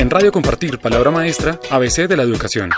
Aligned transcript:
En 0.00 0.08
Radio 0.08 0.32
Compartir, 0.32 0.78
palabra 0.78 1.10
maestra, 1.10 1.60
ABC 1.70 2.08
de 2.08 2.16
la 2.16 2.22
educación. 2.22 2.70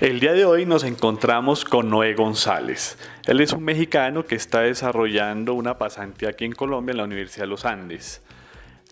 El 0.00 0.18
día 0.18 0.32
de 0.32 0.46
hoy 0.46 0.64
nos 0.64 0.82
encontramos 0.82 1.66
con 1.66 1.90
Noé 1.90 2.14
González. 2.14 2.96
Él 3.26 3.42
es 3.42 3.52
un 3.52 3.64
mexicano 3.64 4.24
que 4.24 4.34
está 4.34 4.60
desarrollando 4.60 5.52
una 5.52 5.76
pasantía 5.76 6.30
aquí 6.30 6.46
en 6.46 6.52
Colombia 6.52 6.92
en 6.92 6.96
la 6.96 7.04
Universidad 7.04 7.42
de 7.42 7.48
los 7.48 7.66
Andes. 7.66 8.22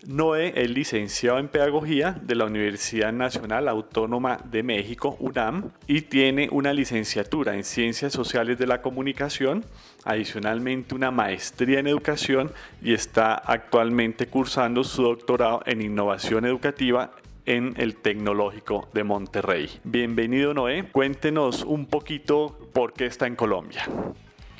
Noé 0.05 0.53
es 0.55 0.69
licenciado 0.69 1.39
en 1.39 1.47
Pedagogía 1.47 2.19
de 2.21 2.35
la 2.35 2.45
Universidad 2.45 3.11
Nacional 3.11 3.67
Autónoma 3.67 4.39
de 4.45 4.61
México, 4.61 5.17
UNAM, 5.19 5.71
y 5.87 6.01
tiene 6.01 6.49
una 6.51 6.71
licenciatura 6.71 7.55
en 7.55 7.63
Ciencias 7.63 8.13
Sociales 8.13 8.59
de 8.59 8.67
la 8.67 8.81
Comunicación, 8.81 9.65
adicionalmente 10.03 10.93
una 10.93 11.09
maestría 11.09 11.79
en 11.79 11.87
Educación 11.87 12.51
y 12.81 12.93
está 12.93 13.33
actualmente 13.33 14.27
cursando 14.27 14.83
su 14.83 15.01
doctorado 15.01 15.63
en 15.65 15.81
Innovación 15.81 16.45
Educativa 16.45 17.11
en 17.47 17.73
el 17.77 17.95
Tecnológico 17.95 18.89
de 18.93 19.03
Monterrey. 19.03 19.79
Bienvenido 19.83 20.53
Noé, 20.53 20.89
cuéntenos 20.91 21.63
un 21.63 21.87
poquito 21.87 22.69
por 22.71 22.93
qué 22.93 23.07
está 23.07 23.25
en 23.25 23.35
Colombia. 23.35 23.85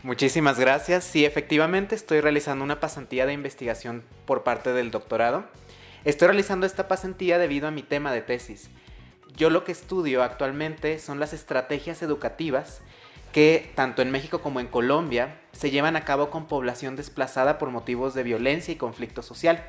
Muchísimas 0.03 0.59
gracias. 0.59 1.03
Sí, 1.03 1.25
efectivamente 1.25 1.95
estoy 1.95 2.21
realizando 2.21 2.63
una 2.63 2.79
pasantía 2.79 3.25
de 3.25 3.33
investigación 3.33 4.03
por 4.25 4.43
parte 4.43 4.71
del 4.71 4.91
doctorado. 4.91 5.45
Estoy 6.05 6.27
realizando 6.27 6.65
esta 6.65 6.87
pasantía 6.87 7.39
debido 7.39 7.67
a 7.67 7.71
mi 7.71 7.81
tema 7.81 8.11
de 8.11 8.21
tesis. 8.21 8.69
Yo 9.35 9.49
lo 9.49 9.63
que 9.63 9.71
estudio 9.71 10.23
actualmente 10.23 10.99
son 10.99 11.19
las 11.19 11.33
estrategias 11.33 12.01
educativas 12.01 12.81
que 13.33 13.71
tanto 13.75 14.01
en 14.01 14.11
México 14.11 14.41
como 14.41 14.59
en 14.59 14.67
Colombia 14.67 15.39
se 15.51 15.71
llevan 15.71 15.95
a 15.95 16.05
cabo 16.05 16.29
con 16.29 16.47
población 16.47 16.95
desplazada 16.95 17.57
por 17.57 17.71
motivos 17.71 18.13
de 18.13 18.23
violencia 18.23 18.71
y 18.73 18.77
conflicto 18.77 19.21
social. 19.21 19.63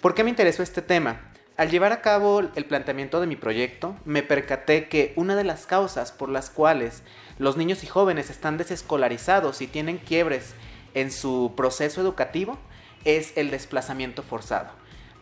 ¿Por 0.00 0.14
qué 0.14 0.24
me 0.24 0.30
interesó 0.30 0.62
este 0.62 0.82
tema? 0.82 1.29
Al 1.60 1.68
llevar 1.68 1.92
a 1.92 2.00
cabo 2.00 2.40
el 2.40 2.64
planteamiento 2.64 3.20
de 3.20 3.26
mi 3.26 3.36
proyecto, 3.36 3.94
me 4.06 4.22
percaté 4.22 4.88
que 4.88 5.12
una 5.16 5.36
de 5.36 5.44
las 5.44 5.66
causas 5.66 6.10
por 6.10 6.30
las 6.30 6.48
cuales 6.48 7.02
los 7.38 7.58
niños 7.58 7.84
y 7.84 7.86
jóvenes 7.86 8.30
están 8.30 8.56
desescolarizados 8.56 9.60
y 9.60 9.66
tienen 9.66 9.98
quiebres 9.98 10.54
en 10.94 11.12
su 11.12 11.52
proceso 11.58 12.00
educativo 12.00 12.56
es 13.04 13.36
el 13.36 13.50
desplazamiento 13.50 14.22
forzado, 14.22 14.70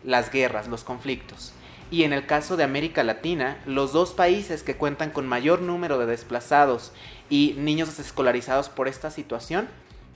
las 0.05 0.31
guerras, 0.31 0.69
los 0.69 0.85
conflictos. 0.85 1.55
Y 1.91 2.05
en 2.05 2.13
el 2.13 2.25
caso 2.25 2.57
de 2.57 2.63
América 2.63 3.03
Latina, 3.03 3.61
los 3.67 3.93
dos 3.93 4.13
países 4.13 4.63
que 4.63 4.77
cuentan 4.77 5.11
con 5.11 5.27
mayor 5.27 5.61
número 5.61 5.99
de 5.99 6.07
desplazados 6.07 6.93
y 7.29 7.57
niños 7.59 7.89
desescolarizados 7.89 8.69
por 8.69 8.87
esta 8.87 9.11
situación 9.11 9.69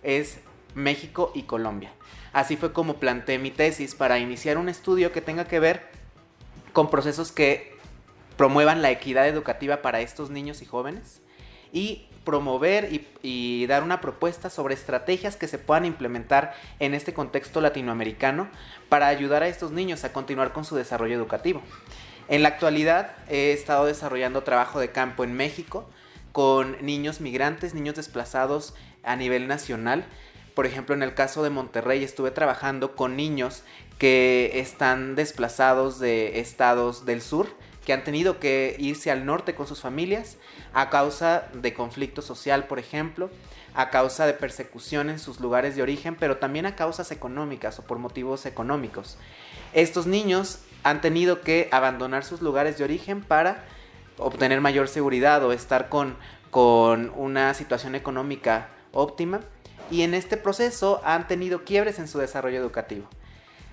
es 0.05 0.39
México 0.77 1.33
y 1.35 1.43
Colombia. 1.43 1.91
Así 2.33 2.57
fue 2.57 2.73
como 2.73 3.01
planteé 3.01 3.41
mi 3.41 3.51
tesis 3.51 3.97
para 3.97 4.21
iniciar 4.21 4.57
un 4.57 4.69
estudio 4.69 5.11
que 5.11 5.21
tenga 5.21 5.47
que 5.47 5.59
ver 5.59 6.02
con 6.73 6.91
procesos 6.91 7.33
que 7.33 7.77
promuevan 8.37 8.83
la 8.83 8.91
equidad 8.91 9.29
educativa 9.29 9.83
para 9.83 10.01
estos 10.01 10.31
niños 10.31 10.63
y 10.63 10.67
jóvenes 10.67 11.21
y 11.73 12.07
promover 12.25 12.89
y, 13.23 13.67
dar 13.67 13.83
una 13.83 14.01
propuesta 14.01 14.51
sobre 14.51 14.75
estrategias 14.75 15.37
que 15.37 15.49
se 15.49 15.59
puedan 15.59 15.85
implementar 15.85 16.55
en 16.79 16.95
este 16.95 17.13
contexto 17.15 17.61
latinoamericano 17.61 18.49
para 18.89 19.09
ayudar 19.09 19.43
a 19.43 19.49
estos 19.49 19.73
niños 19.73 20.05
a 20.05 20.13
continuar 20.13 20.53
con 20.53 20.65
su 20.65 20.77
desarrollo 20.77 21.15
educativo. 21.15 21.63
En 22.29 22.43
la 22.43 22.49
actualidad 22.49 23.17
he 23.29 23.53
estado 23.53 23.87
desarrollando 23.87 24.45
trabajo 24.45 24.79
de 24.79 24.93
campo 24.93 25.25
en 25.25 25.35
México 25.35 25.89
con 26.31 26.77
niños 26.85 27.21
migrantes, 27.21 27.75
niños 27.75 27.97
desplazados 27.97 28.75
a 29.03 29.17
nivel 29.17 29.49
nacional. 29.49 30.05
Por 30.55 30.67
ejemplo, 30.67 30.95
en 30.95 31.03
el 31.03 31.15
caso 31.15 31.43
de 31.43 31.51
Monterrey 31.51 32.05
estuve 32.05 32.31
trabajando 32.31 32.95
con 32.95 33.17
niños 33.17 33.65
que 34.03 34.59
están 34.59 35.15
desplazados 35.15 36.01
de 36.01 36.41
estados 36.41 37.07
del 37.07 37.23
sur, 37.23 37.47
que 37.87 37.93
han 37.93 38.03
tenido 38.03 38.41
que 38.41 38.75
irse 38.81 39.13
al 39.13 39.25
norte 39.25 39.55
con 39.55 39.69
sus 39.69 39.81
familias 39.81 40.39
a 40.75 40.91
causa 40.91 41.47
de 41.53 41.73
conflicto 41.73 42.21
social, 42.21 42.65
por 42.65 42.81
ejemplo, 42.81 43.31
a 43.75 43.91
causa 43.91 44.27
de 44.27 44.33
persecución 44.33 45.09
en 45.09 45.21
sus 45.21 45.39
lugares 45.39 45.77
de 45.77 45.83
origen, 45.83 46.17
pero 46.17 46.39
también 46.39 46.67
a 46.67 46.75
causas 46.75 47.13
económicas 47.13 47.79
o 47.79 47.85
por 47.85 47.99
motivos 47.99 48.45
económicos. 48.45 49.19
Estos 49.73 50.09
niños 50.09 50.59
han 50.83 51.01
tenido 51.01 51.43
que 51.43 51.69
abandonar 51.71 52.25
sus 52.25 52.43
lugares 52.43 52.79
de 52.79 52.83
origen 52.83 53.23
para 53.23 53.65
obtener 54.19 54.61
mayor 54.61 54.89
seguridad 54.89 55.45
o 55.45 55.53
estar 55.53 55.89
con, 55.89 56.17
con 56.51 57.13
una 57.15 57.55
situación 57.55 57.95
económica 57.95 58.69
óptima 58.91 59.43
y 59.93 60.03
en 60.03 60.15
este 60.15 60.37
proceso 60.37 61.01
han 61.05 61.29
tenido 61.29 61.63
quiebres 61.63 62.01
en 62.01 62.09
su 62.09 62.19
desarrollo 62.19 62.59
educativo. 62.59 63.07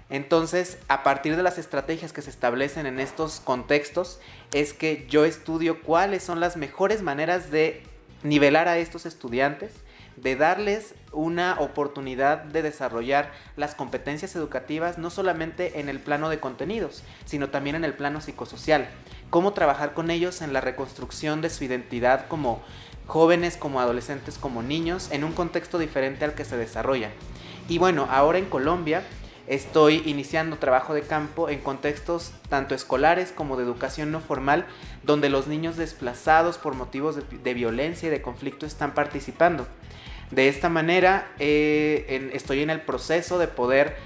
Entonces, 0.09 0.79
a 0.87 1.03
partir 1.03 1.35
de 1.35 1.43
las 1.43 1.57
estrategias 1.57 2.13
que 2.13 2.23
se 2.23 2.31
establecen 2.31 2.87
en 2.87 2.99
estos 2.99 3.39
contextos, 3.39 4.19
es 4.53 4.73
que 4.73 5.05
yo 5.07 5.23
estudio 5.23 5.83
cuáles 5.83 6.23
son 6.23 6.39
las 6.39 6.57
mejores 6.57 7.03
maneras 7.03 7.51
de 7.51 7.83
nivelar 8.23 8.67
a 8.67 8.79
estos 8.79 9.05
estudiantes, 9.05 9.71
de 10.15 10.35
darles 10.35 10.95
una 11.13 11.57
oportunidad 11.59 12.39
de 12.39 12.61
desarrollar 12.61 13.31
las 13.55 13.75
competencias 13.75 14.35
educativas 14.35 14.97
no 14.97 15.09
solamente 15.09 15.79
en 15.79 15.87
el 15.87 15.99
plano 15.99 16.29
de 16.29 16.39
contenidos, 16.39 17.03
sino 17.25 17.49
también 17.49 17.75
en 17.75 17.85
el 17.85 17.93
plano 17.93 18.19
psicosocial. 18.19 18.89
Cómo 19.29 19.53
trabajar 19.53 19.93
con 19.93 20.11
ellos 20.11 20.41
en 20.41 20.53
la 20.53 20.61
reconstrucción 20.61 21.41
de 21.41 21.49
su 21.49 21.63
identidad 21.63 22.27
como 22.27 22.61
jóvenes, 23.07 23.57
como 23.57 23.79
adolescentes, 23.79 24.37
como 24.37 24.61
niños, 24.61 25.09
en 25.11 25.23
un 25.23 25.33
contexto 25.33 25.77
diferente 25.77 26.25
al 26.25 26.33
que 26.33 26.45
se 26.45 26.57
desarrollan. 26.57 27.11
Y 27.69 27.77
bueno, 27.77 28.07
ahora 28.09 28.39
en 28.39 28.45
Colombia 28.45 29.03
Estoy 29.49 30.03
iniciando 30.05 30.59
trabajo 30.59 30.93
de 30.93 31.01
campo 31.01 31.49
en 31.49 31.59
contextos 31.61 32.33
tanto 32.49 32.75
escolares 32.75 33.31
como 33.31 33.57
de 33.57 33.63
educación 33.63 34.11
no 34.11 34.19
formal, 34.19 34.67
donde 35.01 35.29
los 35.29 35.47
niños 35.47 35.75
desplazados 35.75 36.59
por 36.59 36.75
motivos 36.75 37.15
de, 37.15 37.53
violencia 37.55 38.07
y 38.07 38.11
de 38.11 38.21
conflicto 38.21 38.67
están 38.67 38.93
participando. 38.93 39.67
De 40.29 40.49
esta 40.49 40.69
manera, 40.69 41.31
eh, 41.39 42.29
estoy 42.33 42.61
en 42.61 42.69
el 42.69 42.81
proceso 42.81 43.39
de 43.39 43.47
poder 43.47 43.97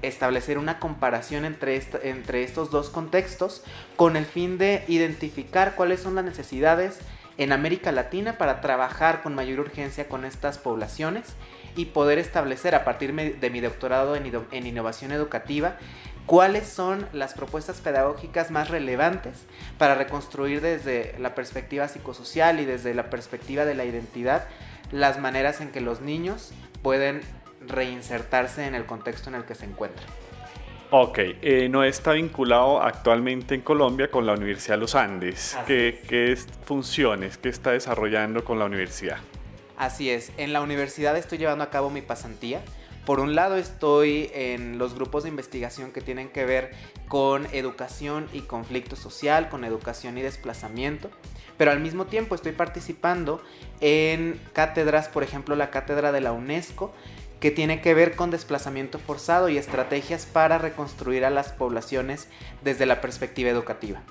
establecer 0.00 0.56
una 0.56 0.78
comparación 0.78 1.44
entre, 1.44 1.78
entre 2.02 2.42
estos 2.42 2.70
dos 2.70 2.88
contextos 2.88 3.62
con 3.96 4.16
el 4.16 4.24
fin 4.24 4.56
de 4.56 4.82
identificar 4.88 5.74
cuáles 5.74 6.00
son 6.00 6.14
las 6.14 6.24
necesidades 6.24 7.00
en 7.38 7.52
América 7.52 7.92
Latina 7.92 8.38
para 8.38 8.60
trabajar 8.60 9.22
con 9.22 9.34
mayor 9.34 9.60
urgencia 9.60 10.08
con 10.08 10.24
estas 10.24 10.58
poblaciones 10.58 11.34
y 11.76 11.86
poder 11.86 12.18
establecer 12.18 12.74
a 12.74 12.84
partir 12.84 13.14
de 13.14 13.50
mi 13.50 13.60
doctorado 13.60 14.16
en, 14.16 14.66
innovación 14.66 15.12
educativa 15.12 15.76
cuáles 16.24 16.66
son 16.66 17.06
las 17.12 17.34
propuestas 17.34 17.80
pedagógicas 17.80 18.50
más 18.50 18.68
relevantes 18.68 19.44
para 19.78 19.94
reconstruir 19.94 20.60
desde 20.60 21.14
la 21.18 21.34
perspectiva 21.34 21.88
psicosocial 21.88 22.58
y 22.60 22.64
desde 22.64 22.94
la 22.94 23.10
perspectiva 23.10 23.64
de 23.64 23.74
la 23.74 23.84
identidad 23.84 24.46
las 24.90 25.18
maneras 25.18 25.60
en 25.60 25.70
que 25.70 25.80
los 25.80 26.00
niños 26.00 26.52
pueden 26.82 27.20
reinsertarse 27.60 28.66
en 28.66 28.74
el 28.74 28.86
contexto 28.86 29.28
en 29.28 29.36
el 29.36 29.44
que 29.44 29.54
se 29.54 29.66
encuentran. 29.66 30.06
Ok, 30.90 31.18
eh, 31.18 31.68
no 31.68 31.82
está 31.82 32.12
vinculado 32.12 32.80
actualmente 32.80 33.56
en 33.56 33.62
Colombia 33.62 34.08
con 34.08 34.24
la 34.24 34.34
Universidad 34.34 34.76
de 34.76 34.80
los 34.80 34.94
Andes. 34.94 35.56
¿Qué, 35.66 36.00
¿Qué 36.08 36.36
funciones 36.64 37.38
que 37.38 37.48
está 37.48 37.72
desarrollando 37.72 38.44
con 38.44 38.60
la 38.60 38.66
universidad? 38.66 39.18
Así 39.76 40.10
es, 40.10 40.32
en 40.36 40.52
la 40.52 40.62
universidad 40.62 41.16
estoy 41.16 41.38
llevando 41.38 41.64
a 41.64 41.70
cabo 41.70 41.90
mi 41.90 42.02
pasantía. 42.02 42.62
Por 43.04 43.20
un 43.20 43.34
lado 43.34 43.56
estoy 43.56 44.30
en 44.32 44.78
los 44.78 44.94
grupos 44.94 45.24
de 45.24 45.28
investigación 45.28 45.92
que 45.92 46.00
tienen 46.00 46.28
que 46.28 46.44
ver 46.44 46.70
con 47.08 47.46
educación 47.52 48.28
y 48.32 48.40
conflicto 48.42 48.96
social, 48.96 49.48
con 49.48 49.64
educación 49.64 50.18
y 50.18 50.22
desplazamiento, 50.22 51.10
pero 51.56 51.70
al 51.70 51.80
mismo 51.80 52.06
tiempo 52.06 52.34
estoy 52.34 52.52
participando 52.52 53.42
en 53.80 54.40
cátedras, 54.52 55.08
por 55.08 55.22
ejemplo 55.22 55.54
la 55.56 55.70
cátedra 55.70 56.10
de 56.10 56.20
la 56.20 56.32
UNESCO, 56.32 56.92
que 57.40 57.50
tiene 57.50 57.80
que 57.80 57.94
ver 57.94 58.16
con 58.16 58.30
desplazamiento 58.30 58.98
forzado 58.98 59.48
y 59.48 59.58
estrategias 59.58 60.26
para 60.26 60.58
reconstruir 60.58 61.24
a 61.24 61.30
las 61.30 61.52
poblaciones 61.52 62.28
desde 62.62 62.86
la 62.86 63.00
perspectiva 63.00 63.50
educativa. 63.50 64.02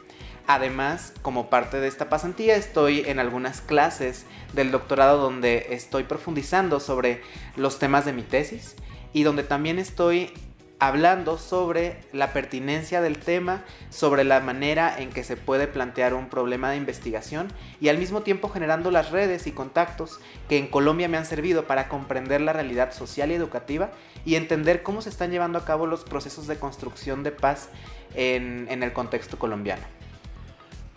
Además, 0.47 1.13
como 1.23 1.49
parte 1.49 1.79
de 1.79 1.87
esta 1.87 2.07
pasantía, 2.07 2.55
estoy 2.55 2.99
en 3.07 3.19
algunas 3.19 3.61
clases 3.61 4.25
del 4.53 4.69
doctorado 4.69 5.17
donde 5.17 5.67
estoy 5.71 6.03
profundizando 6.03 6.79
sobre 6.79 7.21
los 7.55 7.79
temas 7.79 8.05
de 8.05 8.13
mi 8.13 8.21
tesis 8.21 8.75
y 9.11 9.23
donde 9.23 9.43
también 9.43 9.79
estoy 9.79 10.31
hablando 10.79 11.37
sobre 11.37 12.01
la 12.11 12.33
pertinencia 12.33 13.01
del 13.01 13.17
tema, 13.17 13.63
sobre 13.89 14.23
la 14.23 14.39
manera 14.41 14.99
en 14.99 15.09
que 15.09 15.23
se 15.23 15.37
puede 15.37 15.67
plantear 15.67 16.13
un 16.13 16.29
problema 16.29 16.69
de 16.69 16.77
investigación 16.77 17.47
y 17.79 17.87
al 17.87 17.97
mismo 17.97 18.21
tiempo 18.21 18.49
generando 18.49 18.91
las 18.91 19.11
redes 19.11 19.47
y 19.47 19.51
contactos 19.51 20.19
que 20.49 20.57
en 20.57 20.67
Colombia 20.67 21.07
me 21.07 21.17
han 21.17 21.25
servido 21.25 21.65
para 21.65 21.87
comprender 21.87 22.41
la 22.41 22.53
realidad 22.53 22.93
social 22.93 23.31
y 23.31 23.35
educativa 23.35 23.91
y 24.25 24.35
entender 24.35 24.83
cómo 24.83 25.01
se 25.01 25.09
están 25.09 25.31
llevando 25.31 25.57
a 25.57 25.65
cabo 25.65 25.87
los 25.87 26.03
procesos 26.03 26.47
de 26.47 26.57
construcción 26.57 27.23
de 27.23 27.31
paz 27.31 27.69
en, 28.13 28.67
en 28.69 28.83
el 28.83 28.91
contexto 28.91 29.39
colombiano. 29.39 29.83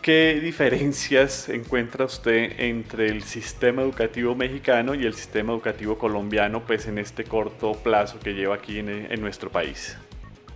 ¿Qué 0.09 0.41
diferencias 0.41 1.49
encuentra 1.51 2.07
usted 2.07 2.61
entre 2.61 3.11
el 3.11 3.23
sistema 3.25 3.83
educativo 3.83 4.35
mexicano 4.35 4.95
y 4.95 5.05
el 5.05 5.13
sistema 5.13 5.53
educativo 5.53 5.99
colombiano, 5.99 6.65
pues 6.65 6.87
en 6.87 6.97
este 6.97 7.25
corto 7.25 7.73
plazo 7.75 8.19
que 8.19 8.33
lleva 8.33 8.55
aquí 8.55 8.79
en, 8.79 9.21
nuestro 9.21 9.53
país? 9.53 9.99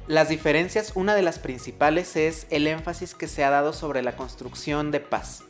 Las 0.07 0.31
diferencias, 0.31 0.93
una 0.95 1.15
de 1.15 1.21
las 1.21 1.39
principales 1.39 2.17
es 2.17 2.47
el 2.49 2.67
énfasis 2.67 3.15
que 3.15 3.29
se 3.29 3.45
ha 3.45 3.51
dado 3.51 3.75
sobre 3.75 4.01
la 4.01 4.17
construcción 4.17 4.91
de 4.91 5.01
paz. 5.01 5.45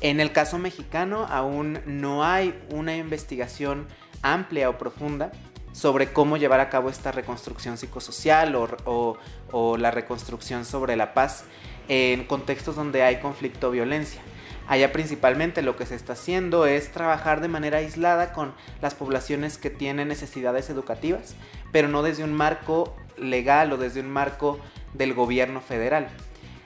En 0.00 0.18
el 0.20 0.32
caso 0.32 0.56
mexicano 0.56 1.26
aún 1.28 1.80
no 1.84 2.24
hay 2.24 2.58
una 2.70 2.96
investigación 2.96 3.86
amplia 4.22 4.70
o 4.70 4.78
profunda 4.78 5.30
sobre 5.76 6.10
cómo 6.10 6.38
llevar 6.38 6.60
a 6.60 6.70
cabo 6.70 6.88
esta 6.88 7.12
reconstrucción 7.12 7.76
psicosocial 7.76 8.56
o, 8.56 9.76
la 9.76 9.90
reconstrucción 9.90 10.64
sobre 10.64 10.96
la 10.96 11.12
paz 11.12 11.44
en 11.88 12.24
contextos 12.24 12.76
donde 12.76 13.02
hay 13.02 13.16
conflicto 13.20 13.68
o 13.68 13.70
violencia. 13.70 14.20
Allá 14.68 14.92
principalmente 14.92 15.62
lo 15.62 15.76
que 15.76 15.86
se 15.86 15.94
está 15.94 16.14
haciendo 16.14 16.66
es 16.66 16.90
trabajar 16.90 17.40
de 17.40 17.48
manera 17.48 17.78
aislada 17.78 18.32
con 18.32 18.52
las 18.82 18.94
poblaciones 18.94 19.58
que 19.58 19.70
tienen 19.70 20.08
necesidades 20.08 20.70
educativas, 20.70 21.36
pero 21.70 21.88
no 21.88 22.02
desde 22.02 22.24
un 22.24 22.34
marco 22.34 22.96
legal 23.16 23.72
o 23.72 23.76
desde 23.76 24.00
un 24.00 24.10
marco 24.10 24.58
del 24.94 25.14
gobierno 25.14 25.60
federal. 25.60 26.08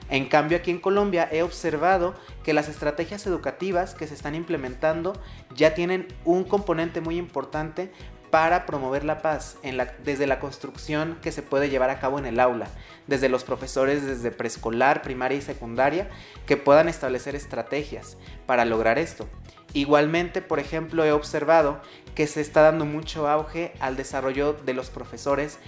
En 0.09 0.25
cambio, 0.25 0.57
aquí 0.57 0.71
en 0.71 0.79
Colombia 0.79 1.29
he 1.31 1.41
observado 1.41 2.15
que 2.43 2.53
las 2.53 2.67
estrategias 2.67 3.25
educativas 3.27 3.93
que 3.93 4.07
se 4.07 4.13
están 4.13 4.35
implementando 4.35 5.13
ya 5.55 5.73
tienen 5.73 6.07
un 6.25 6.43
componente 6.43 6.99
muy 6.99 7.17
importante 7.17 7.91
para 8.31 8.65
promover 8.65 9.03
la 9.03 9.21
paz 9.21 9.57
desde 10.03 10.25
la 10.25 10.39
construcción 10.39 11.17
que 11.21 11.33
se 11.33 11.43
puede 11.43 11.69
llevar 11.69 11.89
a 11.89 11.99
cabo 11.99 12.17
en 12.17 12.25
el 12.25 12.39
aula, 12.39 12.67
desde 13.05 13.29
los 13.29 13.43
profesores 13.43 14.05
desde 14.05 14.31
preescolar, 14.31 15.01
primaria 15.01 15.37
y 15.37 15.41
secundaria, 15.41 16.09
que 16.45 16.57
puedan 16.57 16.87
establecer 16.87 17.35
estrategias 17.35 18.17
para 18.45 18.63
lograr 18.63 18.97
esto. 18.97 19.27
Igualmente, 19.73 20.41
por 20.41 20.59
ejemplo, 20.59 21.03
he 21.03 21.11
observado 21.11 21.81
que 22.15 22.25
se 22.25 22.41
está 22.41 22.61
dando 22.61 22.85
mucho 22.85 23.27
auge 23.27 23.73
al 23.79 23.97
desarrollo 23.97 24.53
de 24.53 24.73
los 24.73 24.89
profesores 24.89 25.59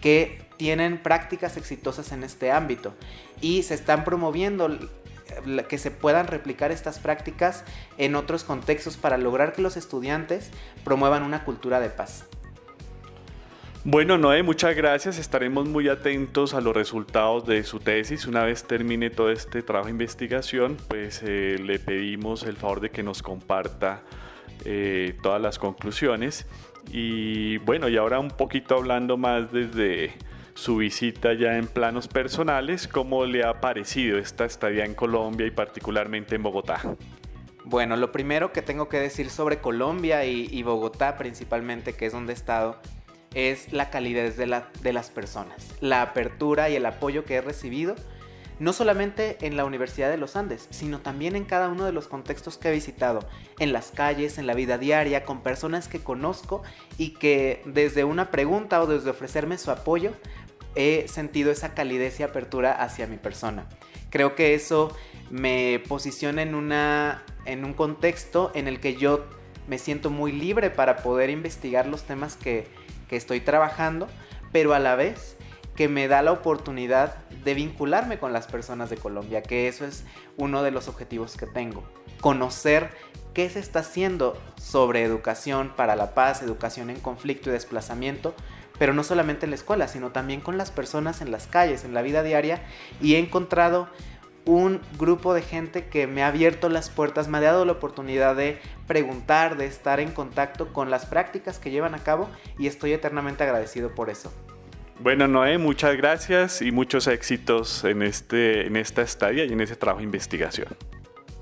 que 0.00 0.44
tienen 0.56 1.02
prácticas 1.02 1.56
exitosas 1.56 2.12
en 2.12 2.22
este 2.22 2.52
ámbito 2.52 2.94
y 3.40 3.64
se 3.64 3.74
están 3.74 4.04
promoviendo 4.04 4.68
que 5.68 5.78
se 5.78 5.90
puedan 5.90 6.26
replicar 6.26 6.72
estas 6.72 6.98
prácticas 6.98 7.64
en 7.98 8.14
otros 8.14 8.44
contextos 8.44 8.96
para 8.96 9.18
lograr 9.18 9.52
que 9.52 9.62
los 9.62 9.76
estudiantes 9.76 10.50
promuevan 10.84 11.22
una 11.22 11.44
cultura 11.44 11.80
de 11.80 11.90
paz. 11.90 12.26
Bueno, 13.84 14.16
Noé, 14.16 14.44
muchas 14.44 14.76
gracias. 14.76 15.18
Estaremos 15.18 15.68
muy 15.68 15.88
atentos 15.88 16.54
a 16.54 16.60
los 16.60 16.72
resultados 16.72 17.44
de 17.46 17.64
su 17.64 17.80
tesis. 17.80 18.26
Una 18.28 18.44
vez 18.44 18.62
termine 18.62 19.10
todo 19.10 19.30
este 19.32 19.60
trabajo 19.62 19.86
de 19.86 19.90
investigación, 19.90 20.76
pues 20.86 21.20
eh, 21.26 21.56
le 21.60 21.80
pedimos 21.80 22.44
el 22.44 22.56
favor 22.56 22.80
de 22.80 22.90
que 22.90 23.02
nos 23.02 23.22
comparta 23.22 24.02
eh, 24.64 25.16
todas 25.20 25.42
las 25.42 25.58
conclusiones. 25.58 26.46
Y 26.92 27.58
bueno, 27.58 27.88
y 27.88 27.96
ahora 27.96 28.20
un 28.20 28.30
poquito 28.30 28.76
hablando 28.76 29.16
más 29.16 29.50
desde 29.50 30.12
su 30.54 30.76
visita 30.76 31.32
ya 31.34 31.56
en 31.56 31.66
planos 31.66 32.08
personales, 32.08 32.88
¿cómo 32.88 33.24
le 33.24 33.44
ha 33.44 33.60
parecido 33.60 34.18
esta 34.18 34.44
estadía 34.44 34.84
en 34.84 34.94
Colombia 34.94 35.46
y 35.46 35.50
particularmente 35.50 36.34
en 36.34 36.42
Bogotá? 36.42 36.80
Bueno, 37.64 37.96
lo 37.96 38.12
primero 38.12 38.52
que 38.52 38.60
tengo 38.60 38.88
que 38.88 38.98
decir 38.98 39.30
sobre 39.30 39.58
Colombia 39.58 40.24
y, 40.24 40.62
Bogotá 40.62 41.16
principalmente, 41.16 41.94
que 41.94 42.06
es 42.06 42.12
donde 42.12 42.32
he 42.32 42.36
estado, 42.36 42.80
es 43.34 43.72
la 43.72 43.88
calidez 43.88 44.36
de, 44.36 44.62
de 44.82 44.92
las 44.92 45.10
personas, 45.10 45.74
la 45.80 46.02
apertura 46.02 46.68
y 46.68 46.76
el 46.76 46.84
apoyo 46.84 47.24
que 47.24 47.36
he 47.36 47.40
recibido 47.40 47.94
no 48.58 48.72
solamente 48.72 49.38
en 49.40 49.56
la 49.56 49.64
Universidad 49.64 50.10
de 50.10 50.16
los 50.16 50.36
Andes, 50.36 50.68
sino 50.70 51.00
también 51.00 51.36
en 51.36 51.44
cada 51.44 51.68
uno 51.68 51.84
de 51.84 51.92
los 51.92 52.08
contextos 52.08 52.58
que 52.58 52.68
he 52.68 52.72
visitado, 52.72 53.20
en 53.58 53.72
las 53.72 53.90
calles, 53.90 54.38
en 54.38 54.46
la 54.46 54.54
vida 54.54 54.78
diaria, 54.78 55.24
con 55.24 55.42
personas 55.42 55.88
que 55.88 56.00
conozco 56.00 56.62
y 56.98 57.10
que 57.14 57.62
desde 57.64 58.04
una 58.04 58.30
pregunta 58.30 58.82
o 58.82 58.86
desde 58.86 59.10
ofrecerme 59.10 59.58
su 59.58 59.70
apoyo, 59.70 60.12
he 60.74 61.06
sentido 61.08 61.50
esa 61.50 61.74
calidez 61.74 62.20
y 62.20 62.22
apertura 62.22 62.72
hacia 62.72 63.06
mi 63.06 63.16
persona. 63.16 63.66
Creo 64.10 64.34
que 64.34 64.54
eso 64.54 64.96
me 65.30 65.82
posiciona 65.88 66.42
en, 66.42 66.54
una, 66.54 67.24
en 67.46 67.64
un 67.64 67.72
contexto 67.72 68.52
en 68.54 68.68
el 68.68 68.80
que 68.80 68.96
yo 68.96 69.24
me 69.66 69.78
siento 69.78 70.10
muy 70.10 70.32
libre 70.32 70.70
para 70.70 70.98
poder 70.98 71.30
investigar 71.30 71.86
los 71.86 72.02
temas 72.02 72.36
que, 72.36 72.66
que 73.08 73.16
estoy 73.16 73.40
trabajando, 73.40 74.08
pero 74.52 74.74
a 74.74 74.78
la 74.78 74.96
vez 74.96 75.36
que 75.74 75.88
me 75.88 76.08
da 76.08 76.22
la 76.22 76.32
oportunidad 76.32 77.16
de 77.44 77.54
vincularme 77.54 78.18
con 78.18 78.32
las 78.32 78.46
personas 78.46 78.90
de 78.90 78.96
Colombia, 78.96 79.42
que 79.42 79.68
eso 79.68 79.84
es 79.84 80.04
uno 80.36 80.62
de 80.62 80.70
los 80.70 80.88
objetivos 80.88 81.36
que 81.36 81.46
tengo. 81.46 81.82
Conocer 82.20 82.90
qué 83.34 83.48
se 83.50 83.58
está 83.58 83.80
haciendo 83.80 84.38
sobre 84.56 85.02
educación 85.02 85.72
para 85.76 85.96
la 85.96 86.14
paz, 86.14 86.42
educación 86.42 86.90
en 86.90 87.00
conflicto 87.00 87.50
y 87.50 87.52
desplazamiento, 87.52 88.34
pero 88.78 88.94
no 88.94 89.04
solamente 89.04 89.46
en 89.46 89.50
la 89.50 89.56
escuela, 89.56 89.88
sino 89.88 90.10
también 90.10 90.40
con 90.40 90.58
las 90.58 90.70
personas 90.70 91.20
en 91.20 91.30
las 91.30 91.46
calles, 91.46 91.84
en 91.84 91.94
la 91.94 92.02
vida 92.02 92.22
diaria, 92.22 92.62
y 93.00 93.14
he 93.14 93.18
encontrado 93.18 93.88
un 94.44 94.80
grupo 94.98 95.34
de 95.34 95.42
gente 95.42 95.86
que 95.86 96.06
me 96.06 96.22
ha 96.22 96.28
abierto 96.28 96.68
las 96.68 96.90
puertas, 96.90 97.28
me 97.28 97.38
ha 97.38 97.42
dado 97.42 97.64
la 97.64 97.72
oportunidad 97.72 98.34
de 98.34 98.60
preguntar, 98.86 99.56
de 99.56 99.66
estar 99.66 100.00
en 100.00 100.10
contacto 100.10 100.72
con 100.72 100.90
las 100.90 101.06
prácticas 101.06 101.58
que 101.58 101.70
llevan 101.70 101.94
a 101.94 102.02
cabo 102.02 102.28
y 102.58 102.66
estoy 102.66 102.92
eternamente 102.92 103.44
agradecido 103.44 103.94
por 103.94 104.10
eso. 104.10 104.32
Bueno, 105.02 105.26
Noé, 105.26 105.58
muchas 105.58 105.96
gracias 105.96 106.62
y 106.62 106.70
muchos 106.70 107.08
éxitos 107.08 107.82
en, 107.82 108.02
este, 108.02 108.68
en 108.68 108.76
esta 108.76 109.02
estadía 109.02 109.44
y 109.44 109.52
en 109.52 109.60
ese 109.60 109.74
trabajo 109.74 109.98
de 109.98 110.04
investigación. 110.04 110.68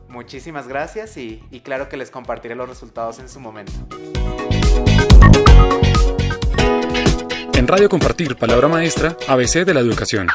Muchísimas 0.08 0.66
gracias 0.66 1.18
y, 1.18 1.44
y 1.50 1.60
claro 1.60 1.90
que 1.90 1.98
les 1.98 2.10
compartiré 2.10 2.54
los 2.54 2.68
resultados 2.68 3.18
en 3.18 3.28
su 3.28 3.38
momento. 3.38 3.72
En 7.52 7.68
Radio 7.68 7.90
Compartir, 7.90 8.34
palabra 8.36 8.66
maestra, 8.66 9.14
ABC 9.28 9.66
de 9.66 9.74
la 9.74 9.80
educación. 9.80 10.28